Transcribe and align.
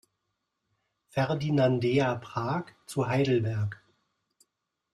Ferdinandea-Prag 1.09 2.73
zu 2.87 3.05
Heidelberg. 3.07 3.83